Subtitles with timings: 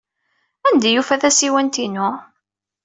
[0.67, 2.09] Anda ay yufa tasiwant-inu?